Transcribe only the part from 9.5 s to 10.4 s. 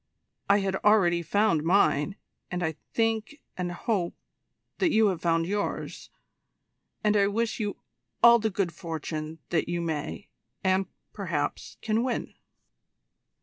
that you may,